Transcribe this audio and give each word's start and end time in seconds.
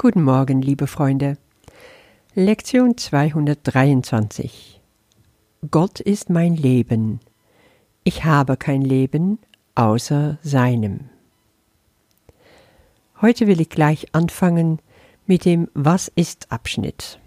Guten 0.00 0.22
Morgen, 0.22 0.62
liebe 0.62 0.86
Freunde. 0.86 1.38
Lektion 2.36 2.96
223. 2.96 4.80
Gott 5.72 5.98
ist 5.98 6.30
mein 6.30 6.54
Leben. 6.54 7.18
Ich 8.04 8.22
habe 8.22 8.56
kein 8.56 8.82
Leben 8.82 9.40
außer 9.74 10.38
seinem. 10.40 11.08
Heute 13.20 13.48
will 13.48 13.60
ich 13.60 13.70
gleich 13.70 14.14
anfangen 14.14 14.78
mit 15.26 15.44
dem 15.44 15.68
Was 15.74 16.06
ist 16.06 16.52
Abschnitt. 16.52 17.18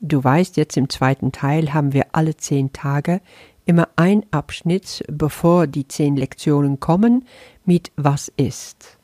Du 0.00 0.22
weißt, 0.22 0.56
jetzt 0.56 0.76
im 0.76 0.88
zweiten 0.88 1.32
Teil 1.32 1.74
haben 1.74 1.92
wir 1.94 2.06
alle 2.12 2.36
zehn 2.36 2.72
Tage 2.72 3.20
immer 3.64 3.88
ein 3.96 4.24
Abschnitt, 4.30 5.02
bevor 5.10 5.66
die 5.66 5.88
zehn 5.88 6.16
Lektionen 6.16 6.78
kommen, 6.78 7.26
mit 7.64 7.90
Was 7.96 8.28
ist. 8.36 8.97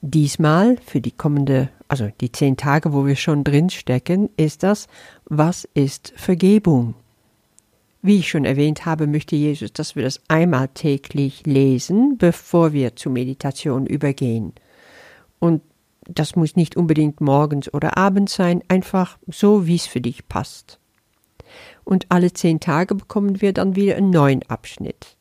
Diesmal 0.00 0.76
für 0.84 1.00
die 1.00 1.10
kommende, 1.10 1.70
also 1.88 2.10
die 2.20 2.30
zehn 2.30 2.56
Tage, 2.56 2.92
wo 2.92 3.06
wir 3.06 3.16
schon 3.16 3.42
drin 3.42 3.68
stecken, 3.70 4.30
ist 4.36 4.62
das, 4.62 4.86
was 5.24 5.68
ist 5.74 6.12
Vergebung? 6.16 6.94
Wie 8.00 8.18
ich 8.18 8.28
schon 8.28 8.44
erwähnt 8.44 8.86
habe, 8.86 9.08
möchte 9.08 9.34
Jesus, 9.34 9.72
dass 9.72 9.96
wir 9.96 10.04
das 10.04 10.20
einmal 10.28 10.68
täglich 10.68 11.44
lesen, 11.46 12.16
bevor 12.16 12.72
wir 12.72 12.94
zur 12.94 13.10
Meditation 13.10 13.86
übergehen. 13.86 14.52
Und 15.40 15.62
das 16.06 16.36
muss 16.36 16.54
nicht 16.54 16.76
unbedingt 16.76 17.20
morgens 17.20 17.72
oder 17.74 17.98
abends 17.98 18.34
sein, 18.34 18.62
einfach 18.68 19.18
so, 19.26 19.66
wie 19.66 19.76
es 19.76 19.86
für 19.86 20.00
dich 20.00 20.28
passt. 20.28 20.78
Und 21.84 22.06
alle 22.08 22.32
zehn 22.32 22.60
Tage 22.60 22.94
bekommen 22.94 23.40
wir 23.40 23.52
dann 23.52 23.74
wieder 23.74 23.96
einen 23.96 24.10
neuen 24.10 24.42
Abschnitt. 24.48 25.16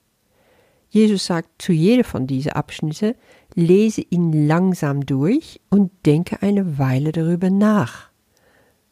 Jesus 0.90 1.26
sagt 1.26 1.62
zu 1.62 1.74
jeder 1.74 2.04
von 2.04 2.28
diesen 2.28 2.54
Abschnitte, 2.54 3.16
lese 3.58 4.02
ihn 4.02 4.48
langsam 4.48 5.04
durch 5.04 5.60
und 5.72 5.92
denke 6.06 6.44
eine 6.44 6.78
Weile 6.78 7.12
darüber 7.12 7.50
nach. 7.50 8.12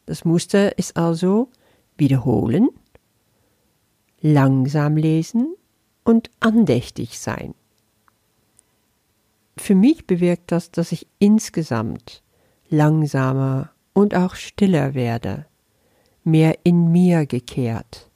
Das 0.06 0.24
Muster 0.24 0.76
ist 0.76 0.96
also 0.96 1.50
wiederholen, 1.96 2.70
langsam 4.20 4.96
lesen 4.96 5.54
und 6.02 6.30
andächtig 6.40 7.20
sein. 7.20 7.54
Für 9.56 9.76
mich 9.76 10.04
bewirkt 10.04 10.50
das, 10.50 10.72
dass 10.72 10.90
ich 10.90 11.06
insgesamt 11.20 12.24
langsamer 12.68 13.70
und 13.92 14.16
auch 14.16 14.34
stiller 14.34 14.94
werde, 14.94 15.46
mehr 16.24 16.58
in 16.64 16.90
mir 16.90 17.26
gekehrt. 17.26 18.10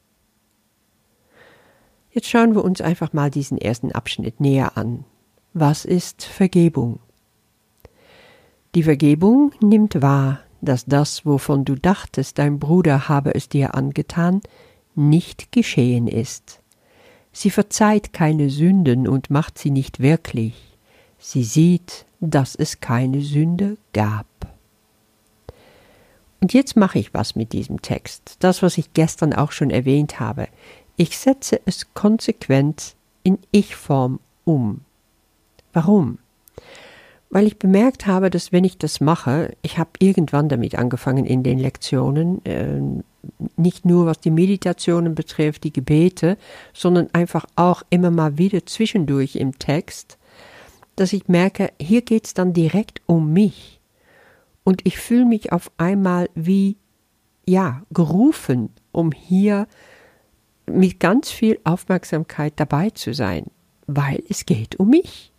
Jetzt 2.11 2.29
schauen 2.29 2.57
wir 2.57 2.65
uns 2.65 2.81
einfach 2.81 3.13
mal 3.13 3.31
diesen 3.31 3.57
ersten 3.57 3.93
Abschnitt 3.93 4.41
näher 4.41 4.77
an. 4.77 5.05
Was 5.53 5.85
ist 5.85 6.23
Vergebung? 6.23 7.01
Die 8.77 8.85
Vergebung 8.85 9.53
nimmt 9.61 10.01
wahr, 10.01 10.41
dass 10.61 10.85
das, 10.85 11.27
wovon 11.27 11.65
du 11.65 11.75
dachtest, 11.75 12.39
dein 12.39 12.61
Bruder 12.61 13.09
habe 13.09 13.35
es 13.35 13.49
dir 13.49 13.75
angetan, 13.75 14.43
nicht 14.95 15.51
geschehen 15.51 16.07
ist. 16.07 16.61
Sie 17.33 17.51
verzeiht 17.51 18.13
keine 18.13 18.49
Sünden 18.49 19.09
und 19.09 19.31
macht 19.31 19.59
sie 19.59 19.73
nicht 19.73 19.99
wirklich. 19.99 20.55
Sie 21.19 21.43
sieht, 21.43 22.07
dass 22.21 22.55
es 22.55 22.79
keine 22.79 23.21
Sünde 23.21 23.77
gab. 23.93 24.27
Und 26.41 26.53
jetzt 26.53 26.77
mache 26.77 27.01
ich 27.01 27.13
was 27.13 27.35
mit 27.35 27.53
diesem 27.53 27.83
Text, 27.83 28.37
das, 28.39 28.63
was 28.63 28.79
ich 28.79 28.93
gestern 28.95 29.33
auch 29.33 29.51
schon 29.51 29.71
erwähnt 29.71 30.21
habe. 30.21 30.47
Ich 30.97 31.19
setze 31.19 31.61
es 31.67 31.93
konsequent 31.93 32.95
in 33.25 33.39
Ich-Form 33.51 34.21
um. 34.45 34.83
Warum? 35.73 36.19
Weil 37.31 37.47
ich 37.47 37.59
bemerkt 37.59 38.07
habe, 38.07 38.29
dass 38.29 38.51
wenn 38.51 38.65
ich 38.65 38.77
das 38.77 39.01
mache, 39.01 39.57
ich 39.63 39.79
habe 39.79 39.91
irgendwann 40.01 40.49
damit 40.49 40.75
angefangen 40.77 41.27
in 41.27 41.45
den 41.45 41.59
Lektionen, 41.59 42.45
äh, 42.45 42.81
nicht 43.57 43.85
nur 43.85 44.07
was 44.07 44.19
die 44.19 44.33
Meditationen 44.33 45.15
betrifft, 45.15 45.65
die 45.65 45.73
Gebete, 45.73 46.37
sondern 46.73 47.09
einfach 47.13 47.47
auch 47.55 47.83
immer 47.91 48.11
mal 48.11 48.39
wieder 48.39 48.67
zwischendurch 48.67 49.37
im 49.37 49.59
Text, 49.59 50.19
dass 50.97 51.13
ich 51.13 51.29
merke, 51.29 51.71
hier 51.81 52.03
geht 52.03 52.27
es 52.27 52.35
dann 52.35 52.53
direkt 52.53 53.01
um 53.07 53.33
mich. 53.33 53.81
Und 54.65 54.87
ich 54.87 54.99
fühle 54.99 55.25
mich 55.25 55.53
auf 55.53 55.71
einmal 55.79 56.29
wie, 56.35 56.77
ja, 57.47 57.83
gerufen, 57.91 58.71
um 58.93 59.13
hier 59.13 59.67
mit 60.67 61.01
ganz 61.01 61.31
viel 61.31 61.59
Aufmerksamkeit 61.65 62.55
dabei 62.57 62.91
zu 62.91 63.15
sein, 63.15 63.47
weil 63.87 64.23
es 64.29 64.47
geht 64.47 64.79
um 64.79 64.91
mich. 64.91 65.33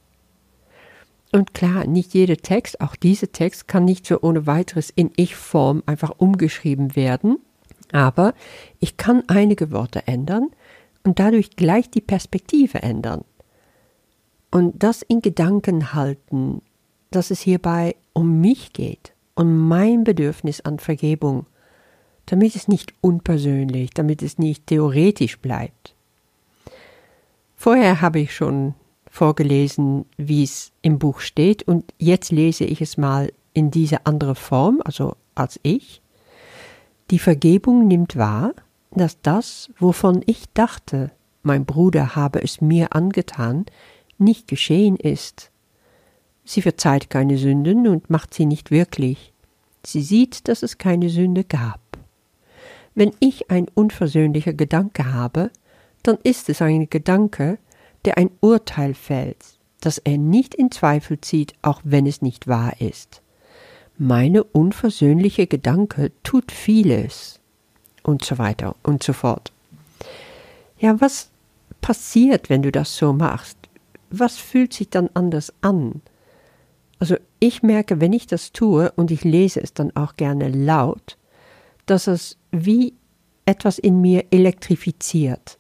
Und 1.32 1.54
klar, 1.54 1.86
nicht 1.88 2.14
jeder 2.14 2.38
Text, 2.38 2.82
auch 2.82 2.96
dieser 2.96 3.32
Text 3.32 3.68
kann 3.68 3.86
nicht 3.86 4.06
so 4.06 4.22
ohne 4.22 4.48
weiteres 4.48 4.90
in 4.90 5.12
Ich-Form 5.16 5.82
einfach 5.86 6.12
umgeschrieben 6.18 6.96
werden, 6.96 7.38
aber 7.92 8.34
ich 8.80 8.98
kann 8.98 9.24
einige 9.28 9.72
Worte 9.72 10.08
ändern 10.08 10.50
und 11.04 11.20
dadurch 11.20 11.56
gleich 11.56 11.90
die 11.90 12.02
Perspektive 12.02 12.84
ändern. 12.84 13.24
Und 14.52 14.84
das 14.84 15.02
in 15.02 15.22
Gedanken 15.22 15.94
halten, 15.94 16.62
dass 17.12 17.32
es 17.32 17.40
hierbei 17.40 17.96
um 18.12 18.42
mich 18.42 18.74
geht, 18.74 19.14
um 19.36 19.70
mein 19.70 20.04
Bedürfnis 20.04 20.60
an 20.62 20.80
Vergebung 20.80 21.46
damit 22.32 22.56
es 22.56 22.70
nicht 22.70 22.94
unpersönlich, 23.02 23.90
damit 23.92 24.22
es 24.22 24.38
nicht 24.38 24.68
theoretisch 24.68 25.40
bleibt. 25.40 25.94
Vorher 27.58 28.00
habe 28.02 28.22
ich 28.22 28.34
schon 28.34 28.74
vorgelesen, 29.12 30.06
wie 30.18 30.44
es 30.44 30.72
im 30.82 30.98
Buch 30.98 31.20
steht, 31.20 31.64
und 31.64 31.94
jetzt 32.00 32.32
lese 32.32 32.64
ich 32.64 32.82
es 32.82 32.98
mal 32.98 33.32
in 33.54 33.70
diese 33.70 34.06
andere 34.08 34.34
Form, 34.34 34.82
also 34.84 35.16
als 35.36 35.60
ich. 35.62 36.02
Die 37.12 37.20
Vergebung 37.20 37.88
nimmt 37.88 38.16
wahr, 38.16 38.54
dass 38.92 39.22
das, 39.22 39.70
wovon 39.78 40.24
ich 40.26 40.46
dachte, 40.54 41.12
mein 41.44 41.66
Bruder 41.66 42.16
habe 42.16 42.42
es 42.42 42.62
mir 42.62 42.96
angetan, 42.96 43.66
nicht 44.18 44.48
geschehen 44.48 44.96
ist. 44.96 45.52
Sie 46.46 46.62
verzeiht 46.62 47.10
keine 47.10 47.38
Sünden 47.38 47.88
und 47.88 48.10
macht 48.10 48.34
sie 48.34 48.46
nicht 48.46 48.72
wirklich. 48.72 49.34
Sie 49.86 50.02
sieht, 50.02 50.48
dass 50.48 50.64
es 50.64 50.78
keine 50.78 51.10
Sünde 51.10 51.44
gab. 51.44 51.80
Wenn 52.96 53.12
ich 53.20 53.52
ein 53.52 53.68
unversöhnlicher 53.74 54.54
Gedanke 54.54 55.14
habe, 55.14 55.52
dann 56.04 56.18
ist 56.24 56.50
es 56.50 56.62
ein 56.62 56.90
Gedanke, 56.90 57.58
der 58.06 58.18
ein 58.18 58.32
Urteil 58.40 58.94
fällt, 58.94 59.38
das 59.80 59.98
er 59.98 60.18
nicht 60.18 60.54
in 60.54 60.72
Zweifel 60.72 61.20
zieht, 61.22 61.54
auch 61.62 61.82
wenn 61.84 62.06
es 62.06 62.22
nicht 62.22 62.48
wahr 62.48 62.80
ist. 62.80 63.22
Meine 63.98 64.44
unversöhnliche 64.44 65.48
Gedanke 65.48 66.12
tut 66.24 66.52
vieles 66.52 67.40
und 68.04 68.24
so 68.24 68.38
weiter 68.38 68.76
und 68.84 69.04
so 69.04 69.14
fort. 69.14 69.52
Ja, 70.80 71.00
was 71.00 71.30
passiert, 71.82 72.50
wenn 72.50 72.64
du 72.64 72.72
das 72.72 72.96
so 72.96 73.14
machst? 73.14 73.58
Was 74.10 74.38
fühlt 74.38 74.74
sich 74.74 74.90
dann 74.90 75.10
anders 75.14 75.54
an? 75.62 76.02
Also 77.00 77.16
ich 77.40 77.64
merke, 77.64 78.00
wenn 78.00 78.14
ich 78.14 78.28
das 78.28 78.52
tue 78.52 78.92
und 78.92 79.10
ich 79.12 79.24
lese 79.24 79.62
es 79.62 79.74
dann 79.74 79.96
auch 79.96 80.16
gerne 80.16 80.50
laut, 80.50 81.18
dass 81.86 82.08
es 82.08 82.38
wie 82.52 82.94
etwas 83.46 83.80
in 83.80 84.02
mir 84.02 84.26
elektrifiziert, 84.32 85.58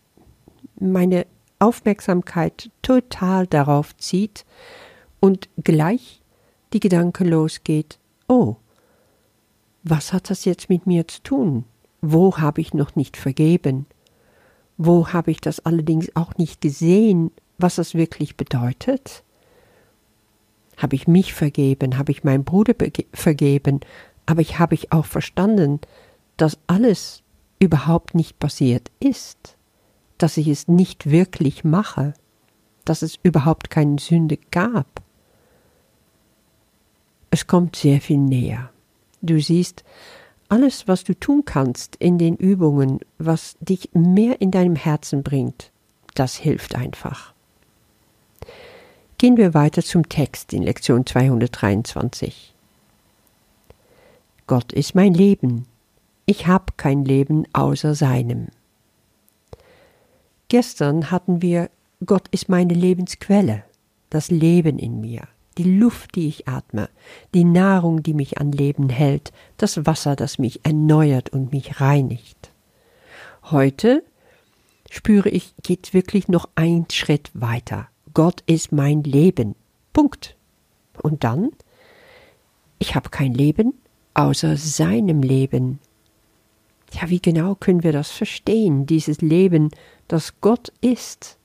meine 0.80 1.25
Aufmerksamkeit 1.61 2.72
total 2.81 3.47
darauf 3.47 3.95
zieht 3.97 4.45
und 5.19 5.49
gleich 5.63 6.22
die 6.73 6.79
Gedanke 6.79 7.23
losgeht, 7.23 7.99
oh, 8.27 8.55
was 9.83 10.13
hat 10.13 10.29
das 10.29 10.45
jetzt 10.45 10.69
mit 10.69 10.88
mir 10.88 11.07
zu 11.07 11.21
tun? 11.23 11.66
Wo 12.01 12.38
habe 12.38 12.61
ich 12.61 12.73
noch 12.73 12.95
nicht 12.95 13.17
vergeben? 13.17 13.85
Wo 14.77 15.09
habe 15.09 15.31
ich 15.31 15.41
das 15.41 15.59
allerdings 15.66 16.16
auch 16.16 16.35
nicht 16.38 16.61
gesehen, 16.61 17.31
was 17.57 17.75
das 17.75 17.94
wirklich 17.94 18.38
bedeutet? 18.38 19.23
Habe 20.77 20.95
ich 20.95 21.07
mich 21.07 21.33
vergeben? 21.33 21.97
Habe 21.97 22.11
ich 22.11 22.23
meinen 22.23 22.44
Bruder 22.44 22.73
vergeben? 23.13 23.81
Aber 24.25 24.41
ich 24.41 24.57
habe 24.57 24.74
ich 24.74 24.91
auch 24.91 25.06
verstanden, 25.06 25.80
dass 26.38 26.57
alles 26.65 27.21
überhaupt 27.59 28.15
nicht 28.15 28.39
passiert 28.39 28.89
ist, 29.00 29.57
dass 30.21 30.38
ich 30.38 30.47
es 30.47 30.68
nicht 30.68 31.09
wirklich 31.09 31.63
mache, 31.63 32.13
dass 32.85 33.01
es 33.01 33.19
überhaupt 33.23 33.69
keine 33.69 34.00
Sünde 34.00 34.38
gab. 34.51 35.01
Es 37.31 37.47
kommt 37.47 37.75
sehr 37.75 38.01
viel 38.01 38.18
näher. 38.18 38.69
Du 39.21 39.39
siehst, 39.39 39.83
alles, 40.50 40.88
was 40.88 41.03
du 41.06 41.18
tun 41.18 41.44
kannst 41.45 41.95
in 41.95 42.18
den 42.18 42.35
Übungen, 42.35 43.00
was 43.18 43.56
dich 43.62 43.89
mehr 43.94 44.41
in 44.41 44.51
deinem 44.51 44.75
Herzen 44.75 45.23
bringt, 45.23 45.71
das 46.13 46.35
hilft 46.35 46.75
einfach. 46.75 47.33
Gehen 49.17 49.38
wir 49.38 49.53
weiter 49.53 49.81
zum 49.81 50.09
Text 50.09 50.51
in 50.51 50.63
Lektion 50.63 51.06
223. 51.06 52.53
Gott 54.45 54.74
ist 54.74 54.94
mein 54.94 55.13
Leben, 55.13 55.65
ich 56.25 56.47
habe 56.47 56.74
kein 56.75 57.06
Leben 57.06 57.45
außer 57.53 57.95
seinem. 57.95 58.47
Gestern 60.51 61.12
hatten 61.12 61.42
wir 61.42 61.69
Gott 62.06 62.27
ist 62.31 62.50
meine 62.50 62.74
Lebensquelle, 62.74 63.63
das 64.09 64.30
Leben 64.30 64.80
in 64.80 65.00
mir. 65.00 65.21
die 65.57 65.63
Luft, 65.63 66.15
die 66.15 66.27
ich 66.27 66.50
atme, 66.50 66.89
die 67.33 67.45
Nahrung, 67.45 68.03
die 68.03 68.13
mich 68.13 68.39
an 68.39 68.51
Leben 68.51 68.89
hält, 68.89 69.31
das 69.56 69.86
Wasser, 69.86 70.18
das 70.18 70.39
mich 70.39 70.65
erneuert 70.65 71.30
und 71.30 71.53
mich 71.53 71.80
reinigt. 71.80 72.51
Heute 73.44 74.03
spüre 74.89 75.30
ich, 75.30 75.53
geht 75.63 75.94
wirklich 75.94 76.27
noch 76.27 76.50
ein 76.56 76.86
Schritt 76.92 77.31
weiter. 77.33 77.88
Gott 78.13 78.44
ist 78.45 78.74
mein 78.74 79.03
Leben. 79.03 79.56
Punkt. 79.94 80.36
Und 81.01 81.24
dann? 81.24 81.51
Ich 82.77 82.94
habe 82.94 83.09
kein 83.09 83.33
Leben 83.33 83.74
außer 84.15 84.57
seinem 84.57 85.21
Leben. 85.21 85.80
Ja, 86.91 87.09
wie 87.09 87.21
genau 87.21 87.55
können 87.55 87.83
wir 87.83 87.93
das 87.93 88.11
verstehen, 88.11 88.85
dieses 88.85 89.21
Leben, 89.21 89.69
das 90.07 90.41
Gott 90.41 90.73
ist? 90.81 91.38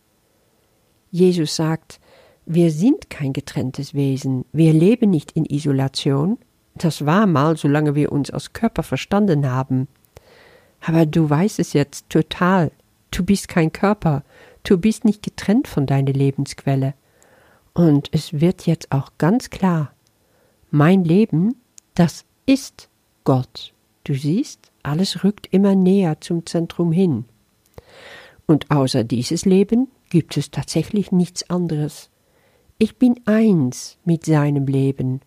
Jesus 1.10 1.56
sagt, 1.56 2.00
wir 2.46 2.70
sind 2.70 3.10
kein 3.10 3.32
getrenntes 3.32 3.94
Wesen, 3.94 4.44
wir 4.52 4.72
leben 4.72 5.10
nicht 5.10 5.32
in 5.32 5.44
Isolation. 5.44 6.38
Das 6.74 7.06
war 7.06 7.26
mal, 7.26 7.56
solange 7.56 7.94
wir 7.94 8.12
uns 8.12 8.30
als 8.30 8.52
Körper 8.52 8.82
verstanden 8.82 9.50
haben. 9.50 9.88
Aber 10.80 11.06
du 11.06 11.28
weißt 11.28 11.58
es 11.58 11.72
jetzt 11.72 12.10
total. 12.10 12.70
Du 13.10 13.24
bist 13.24 13.48
kein 13.48 13.72
Körper, 13.72 14.24
du 14.62 14.78
bist 14.78 15.04
nicht 15.04 15.22
getrennt 15.22 15.68
von 15.68 15.86
deiner 15.86 16.12
Lebensquelle. 16.12 16.94
Und 17.72 18.08
es 18.12 18.40
wird 18.40 18.66
jetzt 18.66 18.92
auch 18.92 19.10
ganz 19.18 19.50
klar, 19.50 19.92
mein 20.70 21.04
Leben, 21.04 21.56
das 21.94 22.24
ist 22.46 22.88
Gott. 23.24 23.72
Du 24.04 24.14
siehst, 24.14 24.70
alles 24.86 25.24
rückt 25.24 25.48
immer 25.50 25.74
näher 25.74 26.20
zum 26.20 26.46
Zentrum 26.46 26.92
hin. 26.92 27.24
Und 28.46 28.70
außer 28.70 29.04
dieses 29.04 29.44
Leben 29.44 29.88
gibt 30.08 30.36
es 30.36 30.50
tatsächlich 30.50 31.12
nichts 31.12 31.50
anderes. 31.50 32.10
Ich 32.78 32.96
bin 32.96 33.20
eins 33.24 33.98
mit 34.04 34.24
seinem 34.24 34.66
Leben. 34.66 35.20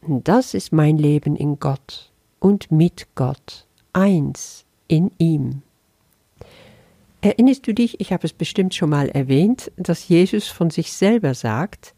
Und 0.00 0.28
das 0.28 0.54
ist 0.54 0.72
mein 0.72 0.98
Leben 0.98 1.36
in 1.36 1.58
Gott 1.58 2.12
und 2.38 2.70
mit 2.70 3.08
Gott, 3.14 3.66
eins 3.92 4.64
in 4.88 5.10
ihm. 5.18 5.62
Erinnerst 7.20 7.66
du 7.66 7.72
dich, 7.72 8.00
ich 8.00 8.12
habe 8.12 8.26
es 8.26 8.32
bestimmt 8.32 8.74
schon 8.74 8.90
mal 8.90 9.08
erwähnt, 9.08 9.70
dass 9.76 10.08
Jesus 10.08 10.48
von 10.48 10.70
sich 10.70 10.92
selber 10.92 11.34
sagt, 11.34 11.94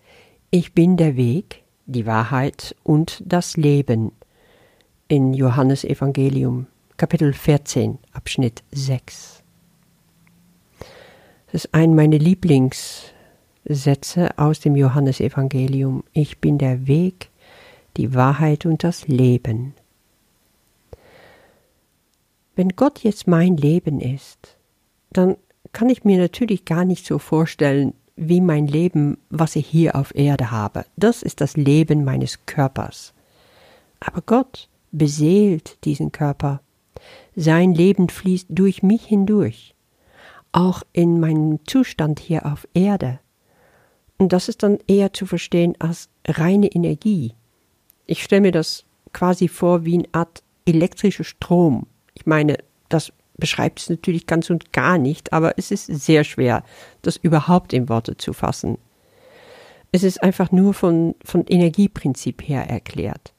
ich 0.51 0.75
bin 0.75 0.97
der 0.97 1.17
Weg, 1.17 1.65
die 1.87 2.05
Wahrheit 2.05 2.77
und 2.83 3.23
das 3.25 3.57
Leben 3.57 4.13
in 5.09 5.33
Johannes 5.33 5.85
Evangelium 5.85 6.67
Kapitel 6.97 7.33
14, 7.33 7.99
Abschnitt 8.13 8.63
6. 8.71 9.43
Das 11.51 11.65
ist 11.65 11.75
ein 11.75 11.97
meiner 11.97 12.19
Lieblingssätze 12.19 14.39
aus 14.39 14.61
dem 14.61 14.77
Johannesevangelium. 14.77 16.05
Ich 16.13 16.39
bin 16.39 16.57
der 16.57 16.87
Weg, 16.87 17.31
die 17.97 18.15
Wahrheit 18.15 18.65
und 18.65 18.85
das 18.85 19.09
Leben. 19.09 19.75
Wenn 22.55 22.69
Gott 22.69 23.01
jetzt 23.01 23.27
mein 23.27 23.57
Leben 23.57 24.01
ist, 24.01 24.57
dann 25.11 25.37
kann 25.73 25.89
ich 25.89 26.05
mir 26.05 26.19
natürlich 26.19 26.65
gar 26.65 26.85
nicht 26.85 27.07
so 27.07 27.19
vorstellen, 27.19 27.95
wie 28.15 28.41
mein 28.41 28.69
Leben, 28.69 29.19
was 29.31 29.57
ich 29.57 29.67
hier 29.67 29.97
auf 29.97 30.15
Erde 30.15 30.53
habe. 30.53 30.85
Das 30.97 31.25
ist 31.25 31.41
das 31.41 31.57
Leben 31.57 32.05
meines 32.05 32.47
Körpers. 32.47 33.15
Aber 33.99 34.23
Gott 34.23 34.69
beseelt 34.93 35.85
diesen 35.85 36.13
Körper 36.13 36.61
sein 37.37 37.75
Leben 37.75 38.09
fließt 38.09 38.47
durch 38.49 38.83
mich 38.83 39.05
hindurch, 39.05 39.75
auch 40.53 40.83
in 40.93 41.21
meinem 41.21 41.59
Zustand 41.67 42.21
hier 42.21 42.47
auf 42.47 42.69
Erde. 42.75 43.21
Und 44.19 44.33
das 44.33 44.49
ist 44.49 44.63
dann 44.63 44.79
eher 44.87 45.13
zu 45.13 45.27
verstehen 45.27 45.75
als 45.81 46.09
reine 46.27 46.69
Energie. 46.69 47.35
Ich 48.07 48.23
stelle 48.23 48.43
mir 48.43 48.53
das 48.53 48.85
quasi 49.13 49.49
vor 49.49 49.85
wie 49.85 49.95
eine 49.95 50.09
Art 50.13 50.43
elektrischer 50.67 51.25
Strom. 51.25 51.87
Ich 52.15 52.27
meine, 52.27 52.59
das 52.89 53.13
beschreibt 53.37 53.81
es 53.81 53.91
natürlich 53.91 54.27
ganz 54.27 54.49
und 54.51 54.73
gar 54.73 54.99
nicht, 54.99 55.33
aber 55.33 55.59
es 55.59 55.73
ist 55.73 55.87
sehr 55.87 56.23
schwer, 56.23 56.63
das 57.03 57.17
überhaupt 57.17 57.73
in 57.73 57.89
Worte 57.89 58.17
zu 58.17 58.33
fassen. 58.33 58.79
Es 59.91 60.05
ist 60.05 60.23
einfach 60.23 60.53
nur 60.53 60.75
von, 60.75 61.15
von 61.25 61.45
Energieprinzip 61.47 62.43
her 62.43 62.69
erklärt. 62.69 63.33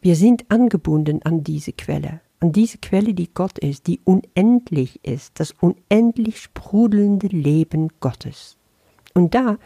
Wir 0.00 0.16
sind 0.16 0.44
angebunden 0.48 1.22
an 1.22 1.44
diese 1.44 1.72
Quelle 1.72 2.20
an 2.40 2.52
diese 2.52 2.78
Quelle, 2.78 3.14
die 3.14 3.32
Gott 3.32 3.58
ist, 3.58 3.86
die 3.86 4.00
unendlich 4.04 5.04
ist, 5.04 5.40
das 5.40 5.52
unendlich 5.60 6.40
sprudelnde 6.40 7.26
Leben 7.28 7.88
Gottes. 8.00 8.56
Und 9.14 9.34
da 9.34 9.56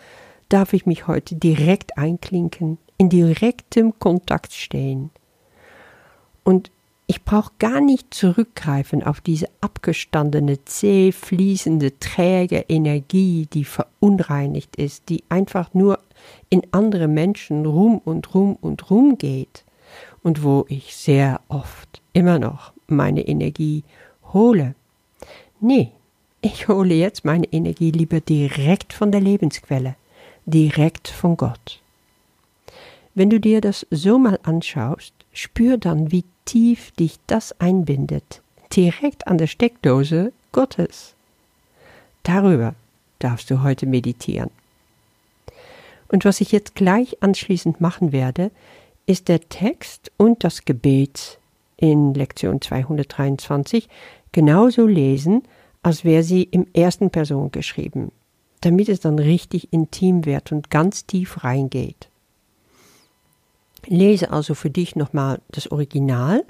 darf 0.49 0.73
ich 0.73 0.87
mich 0.87 1.07
heute 1.07 1.35
direkt 1.35 1.99
einklinken, 1.99 2.79
in 2.97 3.09
direktem 3.09 3.99
Kontakt 3.99 4.53
stehen. 4.53 5.11
Und 6.45 6.71
ich 7.07 7.25
brauche 7.25 7.53
gar 7.59 7.81
nicht 7.81 8.15
zurückgreifen 8.15 9.03
auf 9.03 9.21
diese 9.21 9.49
abgestandene, 9.61 10.65
zäh 10.65 11.13
fließende, 11.13 11.99
träge 11.99 12.65
Energie, 12.69 13.47
die 13.53 13.65
verunreinigt 13.65 14.77
ist, 14.77 15.09
die 15.09 15.25
einfach 15.29 15.75
nur 15.75 15.99
in 16.49 16.63
andere 16.71 17.09
Menschen 17.09 17.67
rum 17.67 18.01
und 18.05 18.35
rum 18.35 18.57
und 18.61 18.91
rum 18.91 19.19
geht 19.19 19.65
und 20.23 20.43
wo 20.43 20.65
ich 20.69 20.97
sehr 20.97 21.41
oft 21.49 22.02
immer 22.13 22.39
noch 22.39 22.73
meine 22.87 23.27
Energie 23.27 23.85
hole. 24.33 24.75
Nee, 25.61 25.93
ich 26.41 26.69
hole 26.69 26.95
jetzt 26.95 27.25
meine 27.25 27.47
Energie 27.53 27.91
lieber 27.91 28.21
direkt 28.21 28.93
von 28.93 29.13
der 29.13 29.21
Lebensquelle, 29.21 29.95
direkt 30.45 31.09
von 31.09 31.37
Gott. 31.37 31.81
Wenn 33.15 33.31
du 33.31 33.39
dir 33.39 33.61
das 33.61 33.87
so 33.91 34.19
mal 34.19 34.39
anschaust, 34.43 35.13
spür 35.33 35.77
dann, 35.77 36.11
wie 36.11 36.25
tief 36.45 36.91
dich 36.93 37.19
das 37.27 37.61
einbindet, 37.61 38.43
direkt 38.75 39.27
an 39.29 39.39
der 39.39 39.47
Steckdose 39.47 40.33
Gottes. 40.51 41.15
Darüber 42.23 42.75
darfst 43.19 43.51
du 43.51 43.63
heute 43.63 43.87
meditieren. 43.87 44.51
Und 46.09 46.25
was 46.25 46.41
ich 46.41 46.53
jetzt 46.53 46.75
gleich 46.75 47.23
anschließend 47.23 47.81
machen 47.81 48.13
werde, 48.13 48.51
ist 49.07 49.29
der 49.29 49.49
Text 49.49 50.11
und 50.17 50.45
das 50.45 50.65
Gebet 50.65 51.39
in 51.83 52.15
Lektion 52.15 52.61
223 52.61 53.89
genauso 54.31 54.87
lesen, 54.87 55.43
als 55.83 56.05
wäre 56.05 56.23
sie 56.23 56.45
im 56.45 56.69
ersten 56.73 57.11
Person 57.11 57.51
geschrieben, 57.51 58.13
damit 58.61 58.89
es 58.89 59.01
dann 59.01 59.19
richtig 59.19 59.73
intim 59.73 60.25
wird 60.25 60.53
und 60.53 60.71
ganz 60.71 61.07
tief 61.07 61.43
reingeht. 61.43 62.09
Lese 63.85 64.31
also 64.31 64.55
für 64.55 64.71
dich 64.71 64.95
nochmal 64.95 65.41
das 65.51 65.73
Original, 65.73 66.45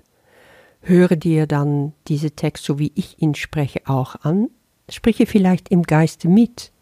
höre 0.83 1.17
dir 1.17 1.47
dann 1.47 1.95
diese 2.09 2.33
Text, 2.33 2.65
so 2.65 2.79
wie 2.79 2.93
ich 2.95 3.23
ihn 3.23 3.35
spreche, 3.35 3.81
auch 3.87 4.17
an, 4.17 4.51
spreche 4.91 5.25
vielleicht 5.25 5.71
im 5.71 5.85
Geiste 5.85 6.29
mit 6.29 6.73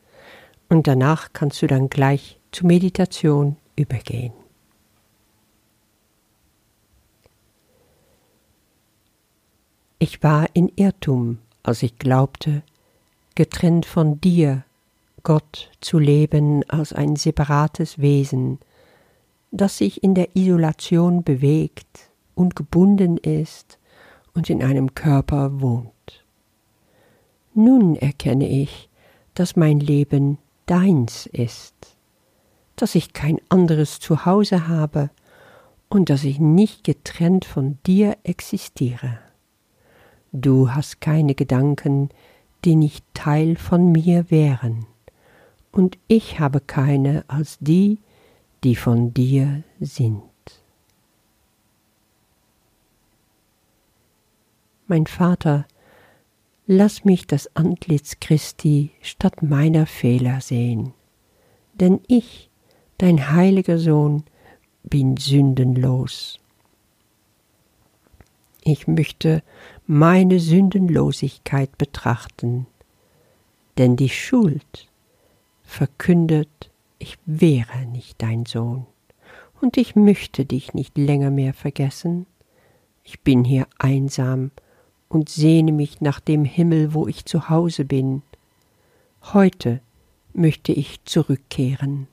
und 0.68 0.88
danach 0.88 1.28
kannst 1.32 1.62
du 1.62 1.68
dann 1.68 1.88
gleich 1.88 2.40
zur 2.50 2.66
Meditation 2.66 3.56
übergehen. 3.76 4.32
Ich 10.02 10.22
war 10.22 10.46
in 10.54 10.72
Irrtum, 10.76 11.40
als 11.62 11.82
ich 11.82 11.98
glaubte, 11.98 12.62
getrennt 13.34 13.84
von 13.84 14.18
dir, 14.18 14.64
Gott, 15.24 15.70
zu 15.82 15.98
leben 15.98 16.64
als 16.70 16.94
ein 16.94 17.16
separates 17.16 17.98
Wesen, 17.98 18.60
das 19.50 19.76
sich 19.76 20.02
in 20.02 20.14
der 20.14 20.34
Isolation 20.34 21.22
bewegt 21.22 22.10
und 22.34 22.56
gebunden 22.56 23.18
ist 23.18 23.78
und 24.32 24.48
in 24.48 24.62
einem 24.62 24.94
Körper 24.94 25.60
wohnt. 25.60 26.24
Nun 27.52 27.94
erkenne 27.94 28.48
ich, 28.48 28.88
dass 29.34 29.54
mein 29.54 29.80
Leben 29.80 30.38
deins 30.64 31.26
ist, 31.26 31.74
dass 32.74 32.94
ich 32.94 33.12
kein 33.12 33.38
anderes 33.50 34.00
Zuhause 34.00 34.66
habe 34.66 35.10
und 35.90 36.08
dass 36.08 36.24
ich 36.24 36.38
nicht 36.38 36.84
getrennt 36.84 37.44
von 37.44 37.76
dir 37.84 38.16
existiere. 38.22 39.18
Du 40.32 40.70
hast 40.70 41.00
keine 41.00 41.34
Gedanken, 41.34 42.10
die 42.64 42.76
nicht 42.76 43.04
Teil 43.14 43.56
von 43.56 43.90
mir 43.90 44.30
wären, 44.30 44.86
und 45.72 45.98
ich 46.08 46.40
habe 46.40 46.60
keine 46.60 47.24
als 47.28 47.58
die, 47.60 47.98
die 48.64 48.76
von 48.76 49.14
dir 49.14 49.62
sind. 49.80 50.22
Mein 54.86 55.06
Vater, 55.06 55.66
lass 56.66 57.04
mich 57.04 57.26
das 57.26 57.54
Antlitz 57.56 58.18
Christi 58.20 58.90
statt 59.02 59.42
meiner 59.42 59.86
Fehler 59.86 60.40
sehen, 60.40 60.94
denn 61.74 62.00
ich, 62.08 62.50
dein 62.98 63.32
heiliger 63.32 63.78
Sohn, 63.78 64.24
bin 64.82 65.16
sündenlos. 65.16 66.39
Ich 68.72 68.86
möchte 68.86 69.42
meine 69.88 70.38
Sündenlosigkeit 70.38 71.76
betrachten, 71.76 72.68
denn 73.78 73.96
die 73.96 74.08
Schuld 74.08 74.88
verkündet, 75.64 76.70
ich 77.00 77.18
wäre 77.26 77.84
nicht 77.86 78.22
dein 78.22 78.46
Sohn, 78.46 78.86
und 79.60 79.76
ich 79.76 79.96
möchte 79.96 80.44
dich 80.44 80.72
nicht 80.72 80.96
länger 80.96 81.32
mehr 81.32 81.52
vergessen. 81.52 82.26
Ich 83.02 83.18
bin 83.22 83.42
hier 83.42 83.66
einsam 83.76 84.52
und 85.08 85.28
sehne 85.28 85.72
mich 85.72 86.00
nach 86.00 86.20
dem 86.20 86.44
Himmel, 86.44 86.94
wo 86.94 87.08
ich 87.08 87.24
zu 87.24 87.48
Hause 87.48 87.84
bin. 87.84 88.22
Heute 89.32 89.80
möchte 90.32 90.70
ich 90.70 91.04
zurückkehren. 91.04 92.06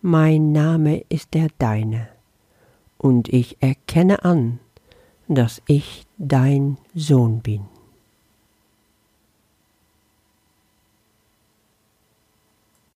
Mein 0.00 0.50
Name 0.50 1.04
ist 1.10 1.34
der 1.34 1.48
deine, 1.58 2.08
und 2.96 3.28
ich 3.28 3.58
erkenne 3.60 4.24
an, 4.24 4.60
dass 5.28 5.62
ich 5.66 6.06
dein 6.16 6.78
Sohn 6.94 7.40
bin. 7.40 7.77